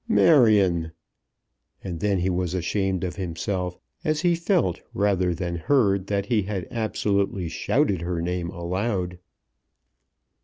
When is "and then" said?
1.83-2.17